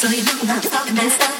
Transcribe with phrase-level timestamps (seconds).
[0.00, 1.39] So you know not to mess up.